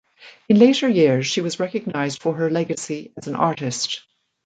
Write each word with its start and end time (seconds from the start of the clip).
In 0.49 0.57
later 0.57 0.89
years 0.89 1.27
she 1.27 1.41
was 1.41 1.59
recognized 1.59 2.23
for 2.23 2.33
her 2.33 2.49
legacy 2.49 3.13
as 3.17 3.27
an 3.27 3.35
artist. 3.35 4.01